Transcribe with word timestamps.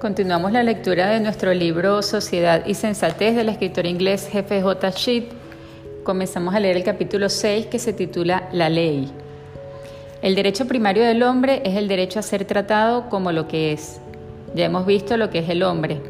Continuamos 0.00 0.52
la 0.52 0.62
lectura 0.62 1.08
de 1.08 1.20
nuestro 1.20 1.54
libro 1.54 2.02
Sociedad 2.02 2.66
y 2.66 2.74
Sensatez 2.74 3.34
del 3.34 3.48
escritor 3.48 3.86
inglés 3.86 4.28
Jefe 4.30 4.60
J. 4.60 4.90
Sheet. 4.90 5.24
Comenzamos 6.04 6.54
a 6.54 6.60
leer 6.60 6.76
el 6.76 6.84
capítulo 6.84 7.30
6 7.30 7.68
que 7.68 7.78
se 7.78 7.94
titula 7.94 8.46
La 8.52 8.68
ley. 8.68 9.10
El 10.20 10.34
derecho 10.34 10.66
primario 10.66 11.02
del 11.02 11.22
hombre 11.22 11.62
es 11.64 11.76
el 11.76 11.88
derecho 11.88 12.18
a 12.18 12.22
ser 12.22 12.44
tratado 12.44 13.08
como 13.08 13.32
lo 13.32 13.48
que 13.48 13.72
es. 13.72 13.98
Ya 14.54 14.66
hemos 14.66 14.84
visto 14.84 15.16
lo 15.16 15.30
que 15.30 15.38
es 15.38 15.48
el 15.48 15.62
hombre, 15.62 16.02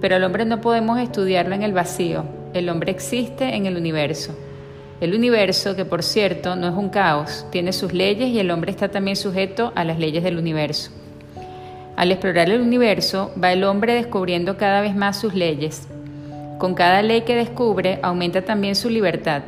pero 0.00 0.16
el 0.16 0.24
hombre 0.24 0.46
no 0.46 0.62
podemos 0.62 0.98
estudiarlo 0.98 1.54
en 1.54 1.62
el 1.62 1.74
vacío. 1.74 2.24
El 2.54 2.70
hombre 2.70 2.92
existe 2.92 3.54
en 3.54 3.66
el 3.66 3.76
universo. 3.76 4.34
El 5.02 5.14
universo, 5.14 5.76
que 5.76 5.84
por 5.84 6.02
cierto 6.02 6.56
no 6.56 6.66
es 6.66 6.74
un 6.74 6.88
caos, 6.88 7.44
tiene 7.50 7.74
sus 7.74 7.92
leyes 7.92 8.30
y 8.30 8.40
el 8.40 8.50
hombre 8.50 8.70
está 8.70 8.88
también 8.88 9.16
sujeto 9.16 9.70
a 9.74 9.84
las 9.84 9.98
leyes 9.98 10.24
del 10.24 10.38
universo. 10.38 10.92
Al 11.98 12.12
explorar 12.12 12.48
el 12.48 12.60
universo, 12.60 13.32
va 13.42 13.52
el 13.52 13.64
hombre 13.64 13.92
descubriendo 13.92 14.56
cada 14.56 14.82
vez 14.82 14.94
más 14.94 15.20
sus 15.20 15.34
leyes. 15.34 15.88
Con 16.58 16.76
cada 16.76 17.02
ley 17.02 17.22
que 17.22 17.34
descubre, 17.34 17.98
aumenta 18.04 18.42
también 18.42 18.76
su 18.76 18.88
libertad. 18.88 19.42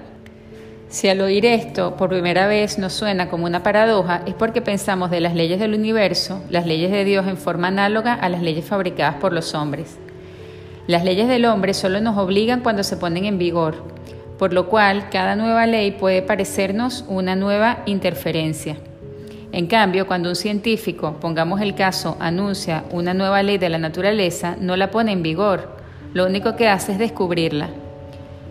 Si 0.89 1.09
al 1.09 1.21
oír 1.21 1.47
esto 1.47 1.95
por 1.95 2.09
primera 2.09 2.49
vez 2.49 2.77
nos 2.77 2.93
suena 2.93 3.29
como 3.29 3.47
una 3.47 3.63
paradoja, 3.63 4.23
es 4.27 4.35
porque 4.35 4.63
pensamos 4.63 5.13
de 5.13 5.21
las 5.21 5.37
leyes 5.37 5.61
del 5.61 5.75
universo, 5.75 6.43
las 6.51 6.67
leyes 6.67 6.91
de 6.91 7.05
Dios 7.05 7.29
en 7.29 7.37
forma 7.37 7.69
análoga 7.69 8.15
a 8.15 8.29
las 8.29 8.43
leyes 8.43 8.65
fabricadas 8.65 9.21
por 9.21 9.33
los 9.33 9.55
hombres. 9.55 9.97
Las 10.89 11.05
leyes 11.05 11.29
del 11.29 11.45
hombre 11.45 11.73
solo 11.73 12.01
nos 12.01 12.19
obligan 12.19 12.63
cuando 12.63 12.83
se 12.83 12.97
ponen 12.97 13.27
en 13.27 13.39
vigor, 13.39 13.77
por 14.41 14.53
lo 14.53 14.67
cual 14.69 15.09
cada 15.09 15.37
nueva 15.37 15.67
ley 15.67 15.93
puede 15.93 16.21
parecernos 16.21 17.05
una 17.07 17.37
nueva 17.37 17.85
interferencia. 17.87 18.77
En 19.53 19.67
cambio, 19.67 20.07
cuando 20.07 20.29
un 20.29 20.37
científico, 20.37 21.17
pongamos 21.21 21.61
el 21.61 21.75
caso, 21.75 22.17
anuncia 22.21 22.85
una 22.93 23.15
nueva 23.15 23.43
ley 23.43 23.59
de 23.59 23.69
la 23.69 23.79
naturaleza, 23.79 24.57
no 24.61 24.77
la 24.77 24.93
pone 24.93 25.11
en 25.11 25.23
vigor, 25.23 25.77
lo 26.15 26.27
único 26.27 26.55
que 26.55 26.69
hace 26.69 26.93
es 26.93 26.99
descubrirla. 26.99 27.69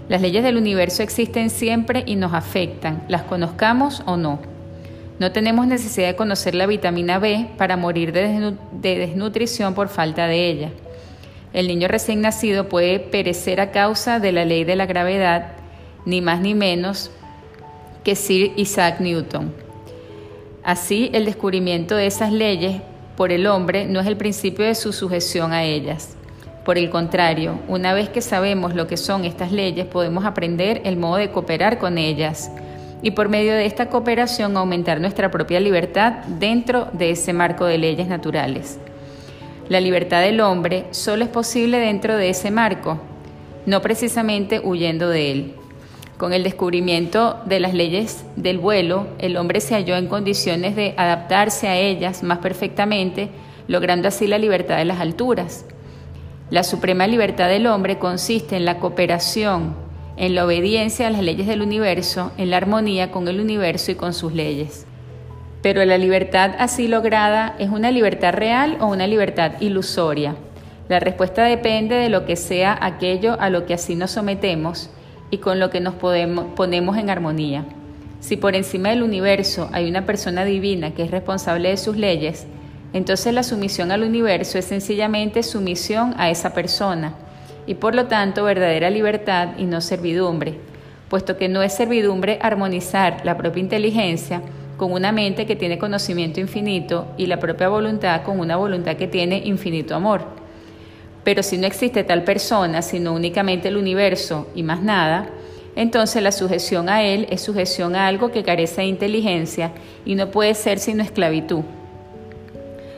Las 0.09 0.21
leyes 0.21 0.43
del 0.43 0.57
universo 0.57 1.03
existen 1.03 1.49
siempre 1.49 2.03
y 2.05 2.15
nos 2.15 2.33
afectan, 2.33 3.03
las 3.07 3.23
conozcamos 3.23 4.03
o 4.05 4.17
no. 4.17 4.39
No 5.19 5.31
tenemos 5.31 5.67
necesidad 5.67 6.07
de 6.07 6.15
conocer 6.15 6.55
la 6.55 6.65
vitamina 6.65 7.19
B 7.19 7.47
para 7.57 7.77
morir 7.77 8.11
de, 8.11 8.55
desnutrición 8.81 9.75
por 9.75 9.87
falta 9.87 10.27
de 10.27 10.49
ella. 10.49 10.69
El 11.53 11.67
niño 11.67 11.87
recién 11.87 12.21
nacido 12.21 12.69
puede 12.69 12.99
perecer 12.99 13.61
a 13.61 13.71
causa 13.71 14.19
de 14.19 14.31
la 14.31 14.45
ley 14.45 14.63
de 14.63 14.75
la 14.75 14.85
gravedad, 14.85 15.53
ni 16.05 16.21
más 16.21 16.41
ni 16.41 16.55
menos 16.55 17.11
que 18.03 18.15
Sir 18.15 18.51
Isaac 18.55 18.99
Newton. 18.99 19.68
Así, 20.69 21.09
el 21.13 21.25
descubrimiento 21.25 21.95
de 21.95 22.05
esas 22.05 22.31
leyes 22.31 22.83
por 23.17 23.31
el 23.31 23.47
hombre 23.47 23.87
no 23.87 23.99
es 23.99 24.05
el 24.05 24.17
principio 24.17 24.65
de 24.65 24.75
su 24.75 24.93
sujeción 24.93 25.51
a 25.51 25.63
ellas. 25.63 26.15
Por 26.63 26.77
el 26.77 26.91
contrario, 26.91 27.59
una 27.67 27.95
vez 27.95 28.09
que 28.09 28.21
sabemos 28.21 28.75
lo 28.75 28.85
que 28.85 28.95
son 28.95 29.25
estas 29.25 29.51
leyes, 29.51 29.87
podemos 29.87 30.25
aprender 30.25 30.83
el 30.85 30.95
modo 30.95 31.15
de 31.15 31.31
cooperar 31.31 31.79
con 31.79 31.97
ellas 31.97 32.51
y 33.01 33.09
por 33.09 33.29
medio 33.29 33.53
de 33.53 33.65
esta 33.65 33.89
cooperación 33.89 34.55
aumentar 34.57 35.01
nuestra 35.01 35.31
propia 35.31 35.59
libertad 35.59 36.23
dentro 36.37 36.87
de 36.93 37.09
ese 37.09 37.33
marco 37.33 37.65
de 37.65 37.79
leyes 37.79 38.07
naturales. 38.07 38.77
La 39.69 39.81
libertad 39.81 40.21
del 40.21 40.39
hombre 40.39 40.85
solo 40.91 41.23
es 41.23 41.31
posible 41.31 41.79
dentro 41.79 42.15
de 42.15 42.29
ese 42.29 42.51
marco, 42.51 43.01
no 43.65 43.81
precisamente 43.81 44.61
huyendo 44.63 45.09
de 45.09 45.31
él. 45.31 45.58
Con 46.19 46.33
el 46.33 46.43
descubrimiento 46.43 47.39
de 47.45 47.61
las 47.61 47.73
leyes 47.73 48.25
del 48.35 48.57
vuelo, 48.57 49.07
el 49.19 49.37
hombre 49.37 49.61
se 49.61 49.75
halló 49.75 49.95
en 49.95 50.07
condiciones 50.07 50.75
de 50.75 50.93
adaptarse 50.97 51.69
a 51.69 51.77
ellas 51.77 52.23
más 52.23 52.39
perfectamente, 52.39 53.29
logrando 53.69 54.09
así 54.09 54.27
la 54.27 54.37
libertad 54.37 54.75
de 54.75 54.83
las 54.83 54.99
alturas. 54.99 55.65
La 56.49 56.63
suprema 56.63 57.07
libertad 57.07 57.47
del 57.47 57.67
hombre 57.67 57.99
consiste 57.99 58.57
en 58.57 58.65
la 58.65 58.79
cooperación, 58.79 59.77
en 60.17 60.35
la 60.35 60.43
obediencia 60.43 61.07
a 61.07 61.09
las 61.09 61.23
leyes 61.23 61.47
del 61.47 61.61
universo, 61.61 62.33
en 62.37 62.49
la 62.49 62.57
armonía 62.57 63.11
con 63.11 63.29
el 63.29 63.39
universo 63.39 63.91
y 63.91 63.95
con 63.95 64.13
sus 64.13 64.33
leyes. 64.33 64.85
Pero 65.61 65.85
la 65.85 65.97
libertad 65.97 66.51
así 66.59 66.89
lograda 66.89 67.55
es 67.59 67.69
una 67.69 67.91
libertad 67.91 68.33
real 68.33 68.75
o 68.81 68.87
una 68.87 69.07
libertad 69.07 69.53
ilusoria. 69.61 70.35
La 70.89 70.99
respuesta 70.99 71.45
depende 71.45 71.95
de 71.95 72.09
lo 72.09 72.25
que 72.25 72.35
sea 72.35 72.77
aquello 72.81 73.37
a 73.39 73.49
lo 73.49 73.65
que 73.65 73.75
así 73.75 73.95
nos 73.95 74.11
sometemos 74.11 74.89
y 75.31 75.37
con 75.37 75.59
lo 75.59 75.69
que 75.69 75.79
nos 75.79 75.95
ponemos 75.95 76.97
en 76.97 77.09
armonía. 77.09 77.65
Si 78.19 78.35
por 78.35 78.55
encima 78.55 78.89
del 78.89 79.03
universo 79.03 79.69
hay 79.71 79.89
una 79.89 80.05
persona 80.05 80.43
divina 80.43 80.91
que 80.91 81.03
es 81.03 81.11
responsable 81.11 81.69
de 81.69 81.77
sus 81.77 81.95
leyes, 81.95 82.47
entonces 82.91 83.33
la 83.33 83.43
sumisión 83.43 83.91
al 83.91 84.03
universo 84.03 84.57
es 84.57 84.65
sencillamente 84.65 85.43
sumisión 85.43 86.15
a 86.17 86.29
esa 86.29 86.53
persona 86.53 87.13
y 87.67 87.75
por 87.75 87.93
lo 87.93 88.07
tanto 88.07 88.43
verdadera 88.43 88.89
libertad 88.89 89.49
y 89.57 89.65
no 89.65 89.79
servidumbre, 89.79 90.55
puesto 91.07 91.37
que 91.37 91.49
no 91.49 91.61
es 91.61 91.73
servidumbre 91.73 92.39
armonizar 92.41 93.23
la 93.23 93.37
propia 93.37 93.61
inteligencia 93.61 94.41
con 94.75 94.91
una 94.91 95.11
mente 95.11 95.45
que 95.45 95.55
tiene 95.55 95.77
conocimiento 95.77 96.39
infinito 96.39 97.07
y 97.17 97.27
la 97.27 97.37
propia 97.37 97.69
voluntad 97.69 98.23
con 98.23 98.39
una 98.39 98.55
voluntad 98.55 98.95
que 98.95 99.07
tiene 99.07 99.39
infinito 99.45 99.93
amor. 99.93 100.38
Pero 101.29 101.43
si 101.43 101.59
no 101.59 101.67
existe 101.67 102.03
tal 102.03 102.23
persona, 102.23 102.81
sino 102.81 103.13
únicamente 103.13 103.67
el 103.67 103.77
universo 103.77 104.47
y 104.55 104.63
más 104.63 104.81
nada, 104.81 105.29
entonces 105.75 106.23
la 106.23 106.31
sujeción 106.31 106.89
a 106.89 107.03
él 107.03 107.27
es 107.29 107.41
sujeción 107.41 107.95
a 107.95 108.07
algo 108.07 108.31
que 108.31 108.41
carece 108.41 108.81
de 108.81 108.87
inteligencia 108.87 109.71
y 110.05 110.15
no 110.15 110.31
puede 110.31 110.55
ser 110.55 110.79
sino 110.79 111.03
esclavitud. 111.03 111.61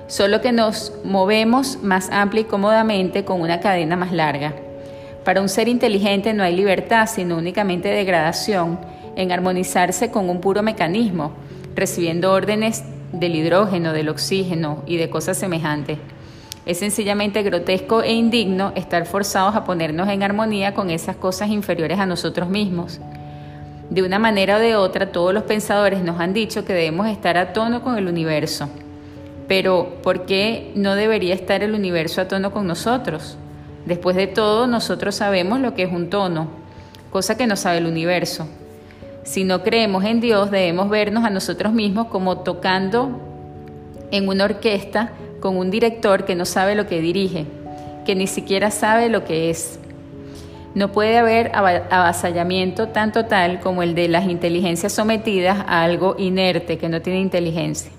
Solo 0.08 0.40
que 0.40 0.54
nos 0.54 0.94
movemos 1.04 1.80
más 1.84 2.10
amplia 2.10 2.44
y 2.44 2.46
cómodamente 2.46 3.26
con 3.26 3.42
una 3.42 3.60
cadena 3.60 3.98
más 3.98 4.14
larga. 4.14 4.54
Para 5.26 5.42
un 5.42 5.50
ser 5.50 5.68
inteligente 5.68 6.34
no 6.34 6.44
hay 6.44 6.56
libertad, 6.56 7.10
sino 7.14 7.36
únicamente 7.36 7.90
degradación 7.90 8.80
en 9.18 9.34
armonizarse 9.34 10.10
con 10.10 10.30
un 10.30 10.40
puro 10.40 10.64
mecanismo, 10.64 11.34
recibiendo 11.76 12.32
órdenes 12.32 12.86
del 13.12 13.36
hidrógeno, 13.36 13.92
del 13.92 14.08
oxígeno 14.08 14.84
y 14.88 14.96
de 14.96 15.10
cosas 15.10 15.38
semejantes. 15.38 15.98
Es 16.66 16.78
sencillamente 16.78 17.42
grotesco 17.42 18.04
e 18.04 18.14
indigno 18.14 18.72
estar 18.76 19.06
forzados 19.08 19.56
a 19.56 19.64
ponernos 19.64 20.08
en 20.10 20.22
armonía 20.22 20.74
con 20.76 20.92
esas 20.92 21.16
cosas 21.16 21.50
inferiores 21.50 21.98
a 22.00 22.06
nosotros 22.06 22.50
mismos. 22.50 23.00
De 23.90 24.04
una 24.04 24.20
manera 24.20 24.58
o 24.58 24.60
de 24.60 24.76
otra, 24.76 25.12
todos 25.12 25.34
los 25.34 25.44
pensadores 25.44 26.04
nos 26.04 26.20
han 26.20 26.34
dicho 26.34 26.64
que 26.64 26.74
debemos 26.74 27.08
estar 27.08 27.36
a 27.38 27.52
tono 27.52 27.82
con 27.82 27.98
el 27.98 28.08
universo. 28.08 28.70
Pero, 29.48 29.98
¿por 30.04 30.26
qué 30.26 30.72
no 30.76 30.96
debería 30.96 31.34
estar 31.34 31.64
el 31.64 31.74
universo 31.74 32.22
a 32.22 32.28
tono 32.28 32.52
con 32.52 32.68
nosotros? 32.68 33.38
Después 33.86 34.16
de 34.16 34.28
todo, 34.28 34.68
nosotros 34.68 35.16
sabemos 35.16 35.60
lo 35.60 35.74
que 35.74 35.84
es 35.84 35.92
un 35.92 36.10
tono, 36.10 36.48
cosa 37.10 37.36
que 37.36 37.48
no 37.48 37.56
sabe 37.56 37.80
el 37.80 37.88
universo. 37.88 38.48
Si 39.24 39.44
no 39.44 39.64
creemos 39.64 40.06
en 40.06 40.22
Dios, 40.22 40.52
debemos 40.52 40.90
vernos 40.90 41.26
a 41.26 41.32
nosotros 41.32 41.74
mismos 41.74 42.08
como 42.08 42.38
tocando 42.40 43.20
en 44.12 44.28
una 44.28 44.46
orquesta 44.46 45.12
con 45.42 45.58
un 45.58 45.70
director 45.70 46.24
que 46.24 46.36
no 46.36 46.46
sabe 46.46 46.76
lo 46.76 46.88
que 46.88 47.02
dirige, 47.02 47.46
que 48.06 48.16
ni 48.16 48.28
siquiera 48.28 48.72
sabe 48.72 49.10
lo 49.10 49.26
que 49.26 49.50
es. 49.50 49.80
No 50.74 50.94
puede 50.94 51.18
haber 51.18 51.52
avasallamiento 51.54 52.88
tan 52.90 53.12
total 53.12 53.60
como 53.60 53.84
el 53.84 53.94
de 53.94 54.08
las 54.08 54.30
inteligencias 54.30 54.94
sometidas 54.94 55.66
a 55.68 55.84
algo 55.84 56.16
inerte 56.18 56.78
que 56.78 56.88
no 56.88 57.02
tiene 57.02 57.20
inteligencia. 57.20 57.92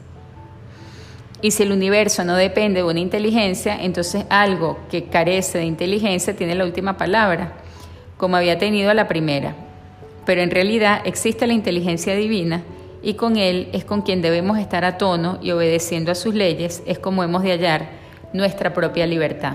Y 1.43 1.51
si 1.51 1.65
el 1.65 1.73
universo 1.73 2.25
no 2.25 2.37
depende 2.37 2.81
de 2.81 2.87
una 2.87 3.01
inteligencia, 3.01 3.77
entonces 3.83 4.25
algo 4.31 4.79
que 4.91 5.05
carece 5.05 5.59
de 5.59 5.65
inteligencia 5.65 6.35
tiene 6.35 6.55
la 6.55 6.65
última 6.65 6.97
palabra, 6.97 7.55
como 8.17 8.37
había 8.37 8.57
tenido 8.57 8.95
la 8.95 9.09
primera. 9.09 9.55
Pero 10.25 10.41
en 10.41 10.53
realidad 10.53 11.03
existe 11.05 11.47
la 11.49 11.53
inteligencia 11.53 12.15
divina 12.15 12.63
y 13.03 13.15
con 13.15 13.37
Él 13.37 13.69
es 13.73 13.85
con 13.85 14.03
quien 14.03 14.23
debemos 14.23 14.59
estar 14.59 14.85
a 14.85 14.97
tono 14.97 15.39
y 15.43 15.51
obedeciendo 15.51 16.13
a 16.13 16.15
sus 16.15 16.35
leyes 16.35 16.83
es 16.87 16.99
como 16.99 17.25
hemos 17.25 17.43
de 17.43 17.51
hallar 17.51 17.89
nuestra 18.33 18.73
propia 18.73 19.07
libertad. 19.07 19.55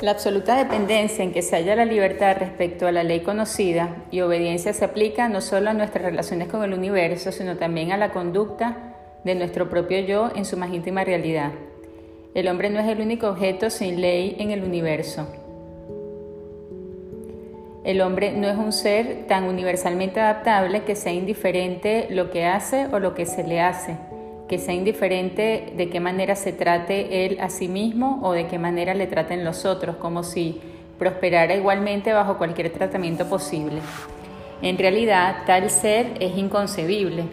La 0.00 0.12
absoluta 0.12 0.56
dependencia 0.56 1.24
en 1.24 1.32
que 1.32 1.42
se 1.42 1.56
halla 1.56 1.74
la 1.74 1.84
libertad 1.84 2.36
respecto 2.38 2.86
a 2.86 2.92
la 2.92 3.02
ley 3.02 3.20
conocida 3.20 3.96
y 4.12 4.20
obediencia 4.20 4.72
se 4.72 4.84
aplica 4.84 5.28
no 5.28 5.40
solo 5.40 5.70
a 5.70 5.74
nuestras 5.74 6.04
relaciones 6.04 6.46
con 6.46 6.62
el 6.62 6.72
universo, 6.72 7.32
sino 7.32 7.56
también 7.56 7.90
a 7.90 7.96
la 7.96 8.12
conducta 8.12 8.87
de 9.28 9.34
nuestro 9.34 9.68
propio 9.68 10.00
yo 10.00 10.30
en 10.34 10.44
su 10.44 10.56
más 10.56 10.72
íntima 10.72 11.04
realidad. 11.04 11.52
El 12.34 12.48
hombre 12.48 12.70
no 12.70 12.80
es 12.80 12.88
el 12.88 13.00
único 13.00 13.28
objeto 13.28 13.70
sin 13.70 14.00
ley 14.00 14.36
en 14.38 14.50
el 14.50 14.64
universo. 14.64 15.28
El 17.84 18.00
hombre 18.00 18.32
no 18.32 18.48
es 18.48 18.56
un 18.56 18.72
ser 18.72 19.26
tan 19.26 19.44
universalmente 19.44 20.20
adaptable 20.20 20.82
que 20.82 20.96
sea 20.96 21.12
indiferente 21.12 22.06
lo 22.10 22.30
que 22.30 22.44
hace 22.44 22.86
o 22.92 22.98
lo 22.98 23.14
que 23.14 23.26
se 23.26 23.44
le 23.44 23.60
hace, 23.60 23.96
que 24.48 24.58
sea 24.58 24.74
indiferente 24.74 25.72
de 25.76 25.88
qué 25.88 26.00
manera 26.00 26.34
se 26.34 26.52
trate 26.52 27.26
él 27.26 27.38
a 27.40 27.50
sí 27.50 27.68
mismo 27.68 28.20
o 28.22 28.32
de 28.32 28.46
qué 28.46 28.58
manera 28.58 28.94
le 28.94 29.06
traten 29.06 29.44
los 29.44 29.64
otros, 29.64 29.96
como 29.96 30.22
si 30.22 30.60
prosperara 30.98 31.54
igualmente 31.54 32.12
bajo 32.12 32.38
cualquier 32.38 32.70
tratamiento 32.70 33.26
posible. 33.26 33.80
En 34.60 34.76
realidad, 34.76 35.44
tal 35.46 35.70
ser 35.70 36.14
es 36.18 36.36
inconcebible. 36.36 37.24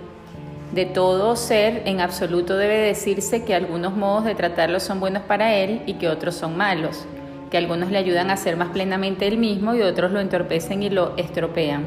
De 0.76 0.86
todo 0.86 1.38
ser, 1.38 1.84
en 1.86 2.02
absoluto 2.02 2.58
debe 2.58 2.76
decirse 2.76 3.46
que 3.46 3.56
algunos 3.56 3.96
modos 3.96 4.26
de 4.26 4.36
tratarlo 4.36 4.82
son 4.82 5.00
buenos 5.00 5.24
para 5.24 5.56
él 5.56 5.82
y 5.86 5.94
que 5.94 6.10
otros 6.10 6.36
son 6.36 6.58
malos, 6.58 7.06
que 7.50 7.58
algunos 7.58 7.92
le 7.92 7.98
ayudan 7.98 8.30
a 8.30 8.36
ser 8.36 8.58
más 8.58 8.72
plenamente 8.72 9.26
él 9.26 9.38
mismo 9.38 9.74
y 9.74 9.82
otros 9.82 10.12
lo 10.12 10.20
entorpecen 10.20 10.84
y 10.84 10.90
lo 10.90 11.16
estropean. 11.16 11.86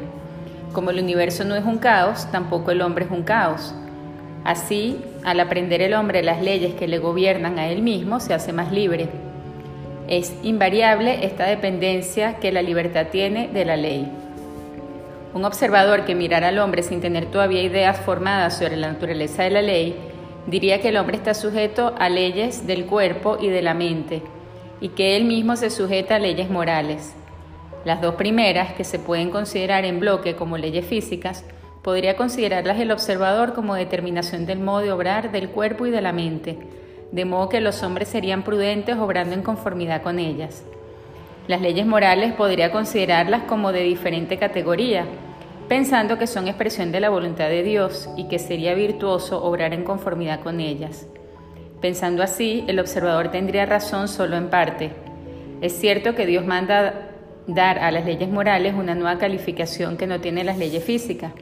Como 0.73 0.89
el 0.89 0.97
universo 0.97 1.43
no 1.43 1.53
es 1.53 1.65
un 1.65 1.77
caos, 1.77 2.31
tampoco 2.31 2.71
el 2.71 2.81
hombre 2.81 3.05
es 3.05 3.11
un 3.11 3.21
caos. 3.21 3.75
Así, 4.43 4.97
al 5.23 5.39
aprender 5.39 5.83
el 5.83 5.93
hombre 5.93 6.23
las 6.23 6.41
leyes 6.41 6.73
que 6.73 6.87
le 6.87 6.97
gobiernan 6.97 7.59
a 7.59 7.67
él 7.67 7.83
mismo, 7.83 8.19
se 8.19 8.33
hace 8.33 8.53
más 8.53 8.71
libre. 8.71 9.07
Es 10.07 10.33
invariable 10.41 11.27
esta 11.27 11.45
dependencia 11.45 12.37
que 12.37 12.51
la 12.51 12.63
libertad 12.63 13.09
tiene 13.11 13.49
de 13.49 13.65
la 13.65 13.77
ley. 13.77 14.11
Un 15.33 15.45
observador 15.45 16.05
que 16.05 16.15
mirara 16.15 16.47
al 16.47 16.57
hombre 16.57 16.81
sin 16.81 17.01
tener 17.01 17.27
todavía 17.27 17.61
ideas 17.61 17.99
formadas 17.99 18.57
sobre 18.57 18.77
la 18.77 18.91
naturaleza 18.91 19.43
de 19.43 19.51
la 19.51 19.61
ley, 19.61 19.95
diría 20.47 20.81
que 20.81 20.89
el 20.89 20.97
hombre 20.97 21.17
está 21.17 21.35
sujeto 21.35 21.93
a 21.99 22.09
leyes 22.09 22.65
del 22.65 22.85
cuerpo 22.85 23.37
y 23.39 23.49
de 23.49 23.61
la 23.61 23.75
mente, 23.75 24.23
y 24.81 24.89
que 24.89 25.15
él 25.15 25.25
mismo 25.25 25.55
se 25.55 25.69
sujeta 25.69 26.15
a 26.15 26.19
leyes 26.19 26.49
morales. 26.49 27.13
Las 27.85 28.01
dos 28.01 28.15
primeras, 28.15 28.73
que 28.73 28.83
se 28.83 28.97
pueden 28.97 29.29
considerar 29.29 29.85
en 29.85 29.99
bloque 29.99 30.35
como 30.35 30.57
leyes 30.57 30.85
físicas, 30.85 31.45
podría 31.83 32.17
considerarlas 32.17 32.79
el 32.79 32.91
observador 32.91 33.53
como 33.53 33.75
determinación 33.75 34.47
del 34.47 34.59
modo 34.59 34.79
de 34.79 34.91
obrar 34.91 35.31
del 35.31 35.49
cuerpo 35.49 35.85
y 35.85 35.91
de 35.91 36.01
la 36.01 36.11
mente, 36.11 36.57
de 37.11 37.25
modo 37.25 37.49
que 37.49 37.61
los 37.61 37.83
hombres 37.83 38.09
serían 38.09 38.43
prudentes 38.43 38.97
obrando 38.97 39.35
en 39.35 39.43
conformidad 39.43 40.01
con 40.01 40.17
ellas. 40.17 40.63
Las 41.49 41.61
leyes 41.61 41.87
morales 41.87 42.33
podría 42.33 42.71
considerarlas 42.71 43.41
como 43.45 43.71
de 43.71 43.81
diferente 43.81 44.37
categoría, 44.37 45.05
pensando 45.67 46.19
que 46.19 46.27
son 46.27 46.47
expresión 46.47 46.91
de 46.91 46.99
la 46.99 47.09
voluntad 47.09 47.49
de 47.49 47.63
Dios 47.63 48.07
y 48.15 48.27
que 48.27 48.37
sería 48.37 48.75
virtuoso 48.75 49.43
obrar 49.43 49.73
en 49.73 49.83
conformidad 49.83 50.41
con 50.41 50.59
ellas. 50.59 51.07
Pensando 51.81 52.21
así, 52.21 52.65
el 52.67 52.79
observador 52.79 53.31
tendría 53.31 53.65
razón 53.65 54.07
solo 54.07 54.37
en 54.37 54.51
parte. 54.51 54.91
Es 55.59 55.73
cierto 55.73 56.13
que 56.13 56.27
Dios 56.27 56.45
manda 56.45 57.09
dar 57.47 57.79
a 57.79 57.89
las 57.89 58.05
leyes 58.05 58.29
morales 58.29 58.75
una 58.75 58.93
nueva 58.93 59.17
calificación 59.17 59.97
que 59.97 60.05
no 60.05 60.21
tiene 60.21 60.43
las 60.43 60.59
leyes 60.59 60.83
físicas, 60.83 61.33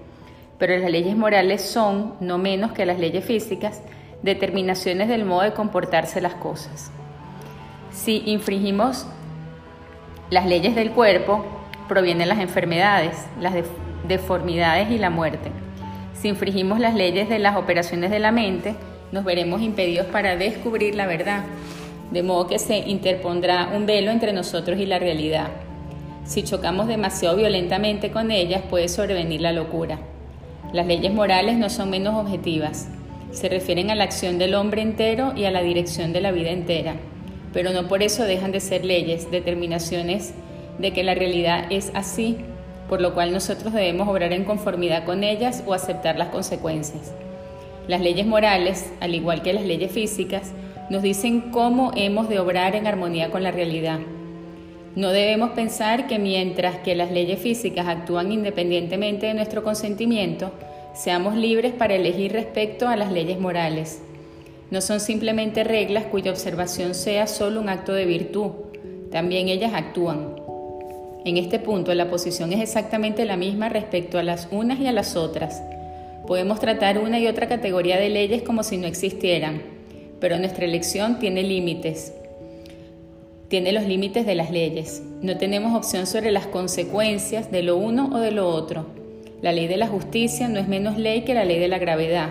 pero 0.57 0.77
las 0.77 0.89
leyes 0.89 1.17
morales 1.17 1.61
son, 1.61 2.13
no 2.21 2.37
menos 2.37 2.71
que 2.71 2.85
las 2.85 2.97
leyes 2.97 3.25
físicas, 3.25 3.81
determinaciones 4.23 5.09
del 5.09 5.25
modo 5.25 5.41
de 5.41 5.51
comportarse 5.51 6.21
las 6.21 6.35
cosas. 6.35 6.93
Si 7.91 8.23
infringimos 8.25 9.05
las 10.29 10.45
leyes 10.45 10.75
del 10.75 10.91
cuerpo 10.91 11.45
provienen 11.87 12.27
las 12.27 12.39
enfermedades, 12.39 13.15
las 13.39 13.53
deformidades 14.07 14.91
y 14.91 14.97
la 14.97 15.09
muerte. 15.09 15.51
Si 16.19 16.27
infringimos 16.27 16.79
las 16.79 16.95
leyes 16.95 17.29
de 17.29 17.39
las 17.39 17.55
operaciones 17.55 18.11
de 18.11 18.19
la 18.19 18.31
mente, 18.31 18.75
nos 19.13 19.23
veremos 19.23 19.61
impedidos 19.61 20.07
para 20.07 20.35
descubrir 20.35 20.95
la 20.95 21.07
verdad, 21.07 21.45
de 22.11 22.23
modo 22.23 22.47
que 22.47 22.59
se 22.59 22.77
interpondrá 22.79 23.69
un 23.73 23.85
velo 23.85 24.11
entre 24.11 24.33
nosotros 24.33 24.79
y 24.79 24.85
la 24.85 24.99
realidad. 24.99 25.47
Si 26.25 26.43
chocamos 26.43 26.87
demasiado 26.87 27.37
violentamente 27.37 28.11
con 28.11 28.29
ellas, 28.29 28.63
puede 28.69 28.89
sobrevenir 28.89 29.39
la 29.39 29.53
locura. 29.53 29.99
Las 30.73 30.87
leyes 30.87 31.13
morales 31.13 31.57
no 31.57 31.69
son 31.69 31.89
menos 31.89 32.15
objetivas, 32.15 32.89
se 33.31 33.47
refieren 33.47 33.91
a 33.91 33.95
la 33.95 34.03
acción 34.03 34.37
del 34.37 34.55
hombre 34.55 34.81
entero 34.81 35.31
y 35.37 35.45
a 35.45 35.51
la 35.51 35.61
dirección 35.61 36.11
de 36.11 36.19
la 36.19 36.31
vida 36.31 36.49
entera 36.49 36.95
pero 37.53 37.71
no 37.71 37.87
por 37.87 38.03
eso 38.03 38.23
dejan 38.23 38.51
de 38.51 38.59
ser 38.59 38.85
leyes, 38.85 39.31
determinaciones 39.31 40.33
de 40.79 40.93
que 40.93 41.03
la 41.03 41.15
realidad 41.15 41.65
es 41.69 41.91
así, 41.93 42.37
por 42.87 43.01
lo 43.01 43.13
cual 43.13 43.31
nosotros 43.31 43.73
debemos 43.73 44.07
obrar 44.07 44.33
en 44.33 44.45
conformidad 44.45 45.05
con 45.05 45.23
ellas 45.23 45.63
o 45.65 45.73
aceptar 45.73 46.17
las 46.17 46.29
consecuencias. 46.29 47.11
Las 47.87 48.01
leyes 48.01 48.25
morales, 48.25 48.91
al 48.99 49.15
igual 49.15 49.41
que 49.41 49.53
las 49.53 49.65
leyes 49.65 49.91
físicas, 49.91 50.51
nos 50.89 51.01
dicen 51.01 51.51
cómo 51.51 51.91
hemos 51.95 52.29
de 52.29 52.39
obrar 52.39 52.75
en 52.75 52.87
armonía 52.87 53.29
con 53.29 53.43
la 53.43 53.51
realidad. 53.51 53.99
No 54.95 55.11
debemos 55.11 55.51
pensar 55.51 56.07
que 56.07 56.17
mientras 56.17 56.77
que 56.77 56.95
las 56.95 57.11
leyes 57.11 57.39
físicas 57.39 57.87
actúan 57.87 58.31
independientemente 58.31 59.27
de 59.27 59.33
nuestro 59.33 59.63
consentimiento, 59.63 60.51
seamos 60.95 61.35
libres 61.35 61.73
para 61.73 61.95
elegir 61.95 62.31
respecto 62.31 62.87
a 62.87 62.95
las 62.95 63.11
leyes 63.11 63.39
morales. 63.39 64.01
No 64.69 64.81
son 64.81 64.99
simplemente 64.99 65.63
reglas 65.63 66.05
cuya 66.05 66.31
observación 66.31 66.93
sea 66.93 67.27
solo 67.27 67.61
un 67.61 67.69
acto 67.69 67.93
de 67.93 68.05
virtud, 68.05 68.51
también 69.11 69.47
ellas 69.47 69.73
actúan. 69.73 70.35
En 71.23 71.37
este 71.37 71.59
punto 71.59 71.93
la 71.93 72.09
posición 72.09 72.51
es 72.51 72.59
exactamente 72.59 73.25
la 73.25 73.37
misma 73.37 73.69
respecto 73.69 74.17
a 74.17 74.23
las 74.23 74.49
unas 74.51 74.79
y 74.79 74.87
a 74.87 74.91
las 74.91 75.15
otras. 75.15 75.61
Podemos 76.27 76.59
tratar 76.59 76.99
una 76.99 77.19
y 77.19 77.27
otra 77.27 77.47
categoría 77.47 77.97
de 77.97 78.09
leyes 78.09 78.41
como 78.41 78.63
si 78.63 78.77
no 78.77 78.87
existieran, 78.87 79.61
pero 80.19 80.37
nuestra 80.37 80.65
elección 80.65 81.19
tiene 81.19 81.43
límites. 81.43 82.13
Tiene 83.47 83.71
los 83.71 83.85
límites 83.85 84.25
de 84.25 84.35
las 84.35 84.51
leyes. 84.51 85.01
No 85.21 85.37
tenemos 85.37 85.73
opción 85.73 86.05
sobre 86.05 86.31
las 86.31 86.47
consecuencias 86.47 87.49
de 87.49 87.63
lo 87.63 87.77
uno 87.77 88.09
o 88.13 88.19
de 88.19 88.31
lo 88.31 88.49
otro. 88.49 88.87
La 89.41 89.53
ley 89.53 89.67
de 89.67 89.77
la 89.77 89.87
justicia 89.87 90.49
no 90.49 90.59
es 90.59 90.67
menos 90.67 90.97
ley 90.97 91.21
que 91.21 91.33
la 91.33 91.45
ley 91.45 91.57
de 91.59 91.69
la 91.69 91.79
gravedad. 91.79 92.29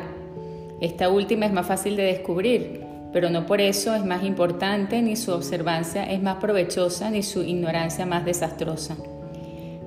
Esta 0.80 1.08
última 1.08 1.46
es 1.46 1.52
más 1.52 1.66
fácil 1.66 1.96
de 1.96 2.02
descubrir, 2.02 2.82
pero 3.12 3.30
no 3.30 3.46
por 3.46 3.62
eso 3.62 3.94
es 3.94 4.04
más 4.04 4.22
importante, 4.24 5.00
ni 5.00 5.16
su 5.16 5.32
observancia 5.32 6.04
es 6.04 6.20
más 6.20 6.36
provechosa, 6.36 7.10
ni 7.10 7.22
su 7.22 7.42
ignorancia 7.42 8.04
más 8.04 8.26
desastrosa. 8.26 8.94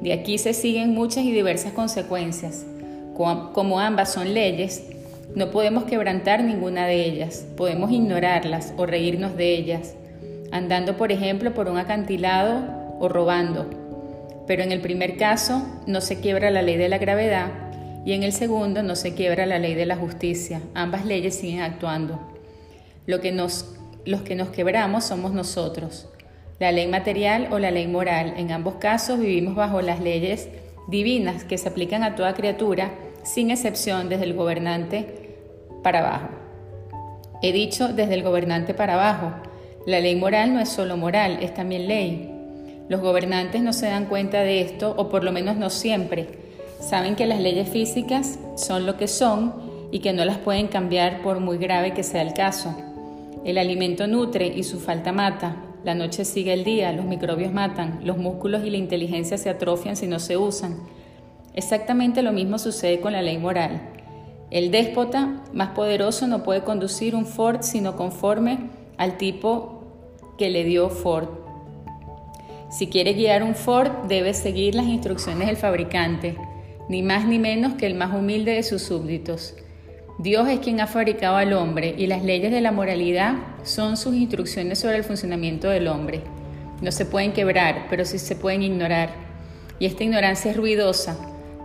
De 0.01 0.13
aquí 0.13 0.39
se 0.39 0.53
siguen 0.53 0.95
muchas 0.95 1.25
y 1.25 1.31
diversas 1.31 1.73
consecuencias. 1.73 2.65
Como 3.13 3.79
ambas 3.79 4.13
son 4.13 4.33
leyes, 4.33 4.83
no 5.35 5.51
podemos 5.51 5.83
quebrantar 5.83 6.43
ninguna 6.43 6.87
de 6.87 7.05
ellas, 7.05 7.45
podemos 7.55 7.91
ignorarlas 7.91 8.73
o 8.77 8.87
reírnos 8.87 9.37
de 9.37 9.53
ellas, 9.53 9.93
andando 10.51 10.97
por 10.97 11.11
ejemplo 11.11 11.53
por 11.53 11.69
un 11.69 11.77
acantilado 11.77 12.63
o 12.99 13.09
robando. 13.09 13.69
Pero 14.47 14.63
en 14.63 14.71
el 14.71 14.81
primer 14.81 15.17
caso 15.17 15.61
no 15.85 16.01
se 16.01 16.19
quiebra 16.19 16.49
la 16.49 16.63
ley 16.63 16.77
de 16.77 16.89
la 16.89 16.97
gravedad 16.97 17.68
y 18.05 18.13
en 18.13 18.23
el 18.23 18.31
segundo 18.31 18.81
no 18.83 18.95
se 18.95 19.13
quiebra 19.13 19.45
la 19.45 19.59
ley 19.59 19.75
de 19.75 19.85
la 19.85 19.97
justicia. 19.97 20.61
Ambas 20.73 21.05
leyes 21.05 21.35
siguen 21.35 21.61
actuando. 21.61 22.19
Lo 23.05 23.19
que 23.19 23.31
nos, 23.31 23.75
los 24.05 24.21
que 24.21 24.35
nos 24.35 24.49
quebramos 24.49 25.05
somos 25.05 25.33
nosotros, 25.33 26.07
la 26.59 26.71
ley 26.71 26.87
material 26.87 27.49
o 27.51 27.59
la 27.59 27.71
ley 27.71 27.87
moral. 27.87 28.33
En 28.37 28.51
ambos 28.51 28.75
casos 28.75 29.19
vivimos 29.19 29.55
bajo 29.55 29.81
las 29.81 29.99
leyes 29.99 30.49
divinas 30.87 31.43
que 31.43 31.57
se 31.57 31.69
aplican 31.69 32.03
a 32.03 32.15
toda 32.15 32.33
criatura, 32.33 32.91
sin 33.23 33.51
excepción 33.51 34.09
desde 34.09 34.23
el 34.25 34.33
gobernante 34.33 35.35
para 35.83 35.99
abajo. 35.99 36.29
He 37.41 37.51
dicho 37.51 37.89
desde 37.89 38.15
el 38.15 38.23
gobernante 38.23 38.73
para 38.73 38.93
abajo. 38.93 39.33
La 39.85 39.99
ley 39.99 40.15
moral 40.15 40.53
no 40.53 40.59
es 40.59 40.69
solo 40.69 40.97
moral, 40.97 41.39
es 41.41 41.53
también 41.53 41.87
ley. 41.87 42.31
Los 42.89 43.01
gobernantes 43.01 43.61
no 43.61 43.71
se 43.71 43.87
dan 43.87 44.05
cuenta 44.05 44.41
de 44.41 44.61
esto, 44.61 44.93
o 44.97 45.09
por 45.09 45.23
lo 45.23 45.31
menos 45.31 45.57
no 45.57 45.69
siempre 45.69 46.48
Saben 46.79 47.15
que 47.15 47.27
las 47.27 47.41
leyes 47.41 47.69
físicas 47.69 48.39
son 48.55 48.85
lo 48.85 48.95
que 48.95 49.07
son 49.07 49.53
y 49.91 49.99
que 49.99 50.13
no 50.13 50.23
las 50.23 50.37
pueden 50.37 50.67
cambiar 50.67 51.21
por 51.21 51.39
muy 51.39 51.57
grave 51.57 51.93
que 51.93 52.03
sea 52.03 52.21
el 52.21 52.33
caso. 52.33 52.73
El 53.43 53.57
alimento 53.57 54.07
nutre 54.07 54.47
y 54.47 54.63
su 54.63 54.79
falta 54.79 55.11
mata. 55.11 55.57
La 55.83 55.93
noche 55.93 56.25
sigue 56.25 56.53
el 56.53 56.63
día, 56.63 56.93
los 56.93 57.05
microbios 57.05 57.51
matan, 57.51 57.99
los 58.03 58.17
músculos 58.17 58.63
y 58.63 58.69
la 58.69 58.77
inteligencia 58.77 59.37
se 59.37 59.49
atrofian 59.49 59.95
si 59.95 60.07
no 60.07 60.19
se 60.19 60.37
usan. 60.37 60.77
Exactamente 61.53 62.21
lo 62.21 62.31
mismo 62.31 62.57
sucede 62.57 63.01
con 63.01 63.13
la 63.13 63.21
ley 63.21 63.37
moral. 63.37 63.81
El 64.49 64.71
déspota 64.71 65.43
más 65.53 65.69
poderoso 65.69 66.27
no 66.27 66.43
puede 66.43 66.63
conducir 66.63 67.13
un 67.13 67.25
Ford 67.25 67.59
sino 67.61 67.95
conforme 67.97 68.69
al 68.97 69.17
tipo 69.17 69.83
que 70.37 70.49
le 70.49 70.63
dio 70.63 70.89
Ford. 70.89 71.27
Si 72.69 72.87
quiere 72.87 73.13
guiar 73.13 73.43
un 73.43 73.55
Ford, 73.55 73.91
debe 74.07 74.33
seguir 74.33 74.75
las 74.75 74.85
instrucciones 74.85 75.47
del 75.47 75.57
fabricante 75.57 76.37
ni 76.89 77.03
más 77.03 77.25
ni 77.25 77.39
menos 77.39 77.75
que 77.75 77.85
el 77.85 77.95
más 77.95 78.13
humilde 78.13 78.53
de 78.53 78.63
sus 78.63 78.81
súbditos. 78.81 79.55
Dios 80.17 80.49
es 80.49 80.59
quien 80.59 80.81
ha 80.81 80.87
fabricado 80.87 81.37
al 81.37 81.53
hombre 81.53 81.95
y 81.97 82.07
las 82.07 82.23
leyes 82.23 82.51
de 82.51 82.59
la 82.59 82.73
moralidad 82.73 83.35
son 83.63 83.95
sus 83.95 84.15
instrucciones 84.15 84.79
sobre 84.79 84.97
el 84.97 85.05
funcionamiento 85.05 85.69
del 85.69 85.87
hombre. 85.87 86.23
No 86.81 86.91
se 86.91 87.05
pueden 87.05 87.31
quebrar, 87.31 87.85
pero 87.89 88.03
sí 88.03 88.19
se 88.19 88.35
pueden 88.35 88.63
ignorar. 88.63 89.11
Y 89.79 89.85
esta 89.85 90.03
ignorancia 90.03 90.51
es 90.51 90.57
ruidosa, 90.57 91.17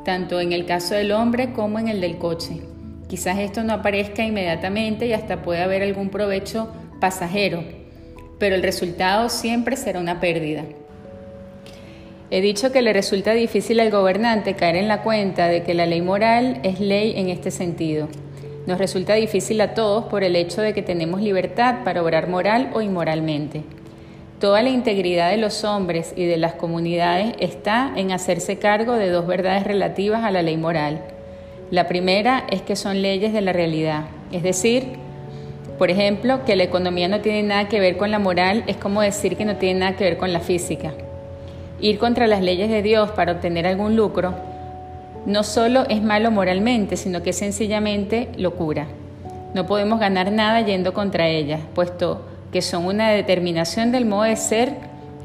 tanto 0.05 0.41
en 0.41 0.53
el 0.53 0.67
caso 0.67 0.95
del 0.95 1.11
hombre 1.11 1.53
como 1.53 1.79
en 1.79 1.89
el 1.89 2.01
del 2.01 2.19
coche. 2.19 2.61
Quizás 3.09 3.39
esto 3.39 3.65
no 3.65 3.73
aparezca 3.73 4.23
inmediatamente 4.23 5.07
y 5.07 5.15
hasta 5.15 5.43
puede 5.43 5.63
haber 5.63 5.83
algún 5.83 6.11
provecho 6.11 6.73
pasajero, 7.01 7.65
pero 8.39 8.55
el 8.55 8.63
resultado 8.63 9.29
siempre 9.31 9.77
será 9.77 10.01
una 10.01 10.21
pérdida. 10.21 10.65
He 12.35 12.41
dicho 12.41 12.73
que 12.73 12.83
le 12.83 12.93
resulta 12.93 13.33
difícil 13.33 13.79
al 13.79 13.93
gobernante 13.93 14.55
caer 14.55 14.75
en 14.75 14.89
la 14.89 15.03
cuenta 15.03 15.47
de 15.47 15.63
que 15.63 15.73
la 15.73 15.87
ley 15.87 16.03
moral 16.03 16.59
es 16.65 16.81
ley 16.81 17.15
en 17.17 17.29
este 17.29 17.53
sentido. 17.53 18.09
Nos 18.67 18.79
resulta 18.79 19.15
difícil 19.15 19.61
a 19.61 19.73
todos 19.75 20.07
por 20.07 20.25
el 20.25 20.35
hecho 20.35 20.61
de 20.61 20.75
que 20.75 20.83
tenemos 20.83 21.21
libertad 21.21 21.85
para 21.85 22.03
obrar 22.03 22.29
moral 22.29 22.73
o 22.75 22.83
inmoralmente. 22.83 23.63
Toda 24.41 24.63
la 24.63 24.71
integridad 24.71 25.31
de 25.31 25.37
los 25.37 25.63
hombres 25.63 26.13
y 26.17 26.25
de 26.25 26.37
las 26.37 26.55
comunidades 26.55 27.37
está 27.39 27.93
en 27.95 28.11
hacerse 28.11 28.59
cargo 28.59 28.95
de 28.95 29.11
dos 29.11 29.29
verdades 29.29 29.63
relativas 29.63 30.25
a 30.25 30.33
la 30.33 30.43
ley 30.43 30.57
moral. 30.57 31.05
La 31.71 31.87
primera 31.87 32.49
es 32.51 32.63
que 32.63 32.75
son 32.75 33.01
leyes 33.01 33.33
de 33.33 33.43
la 33.43 33.53
realidad, 33.53 34.07
es 34.33 34.43
decir, 34.43 34.87
por 35.79 35.89
ejemplo, 35.89 36.45
que 36.45 36.57
la 36.57 36.65
economía 36.65 37.07
no 37.07 37.21
tiene 37.21 37.45
nada 37.45 37.69
que 37.69 37.79
ver 37.79 37.97
con 37.97 38.11
la 38.11 38.19
moral 38.19 38.65
es 38.67 38.77
como 38.77 39.03
decir 39.03 39.37
que 39.37 39.45
no 39.45 39.55
tiene 39.55 39.79
nada 39.79 39.95
que 39.95 40.03
ver 40.03 40.17
con 40.17 40.33
la 40.33 40.41
física. 40.41 40.95
Ir 41.85 41.99
contra 41.99 42.27
las 42.27 42.41
leyes 42.41 42.71
de 42.71 42.81
Dios 42.81 43.11
para 43.11 43.33
obtener 43.33 43.67
algún 43.67 43.95
lucro 43.95 44.35
no 45.27 45.43
solo 45.43 45.85
es 45.91 46.03
malo 46.03 46.31
moralmente, 46.31 46.97
sino 46.97 47.23
que 47.23 47.29
es 47.29 47.37
sencillamente 47.37 48.31
locura. 48.39 48.87
No 49.53 49.67
podemos 49.67 50.01
ganar 50.01 50.33
nada 50.33 50.63
yendo 50.63 50.95
contra 50.95 51.29
ellas, 51.29 51.61
puesto 51.75 52.25
que 52.53 52.63
son 52.63 52.87
una 52.87 53.11
determinación 53.11 53.93
del 53.93 54.07
modo 54.07 54.23
de 54.23 54.37
ser 54.37 54.73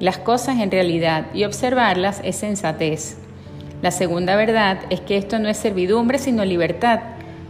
las 0.01 0.17
cosas 0.17 0.59
en 0.59 0.69
realidad 0.69 1.27
y 1.33 1.45
observarlas 1.45 2.19
es 2.25 2.35
sensatez. 2.35 3.15
La 3.81 3.91
segunda 3.91 4.35
verdad 4.35 4.79
es 4.89 4.99
que 4.99 5.15
esto 5.15 5.39
no 5.39 5.47
es 5.47 5.55
servidumbre 5.55 6.19
sino 6.19 6.43
libertad, 6.43 6.99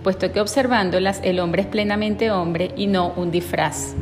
puesto 0.04 0.32
que 0.32 0.40
observándolas 0.40 1.20
el 1.24 1.40
hombre 1.40 1.64
es 1.64 1.68
plenamente 1.68 2.30
hombre 2.30 2.74
y 2.78 2.86
no 2.86 3.12
un 3.16 3.32
disfraz. 3.32 3.96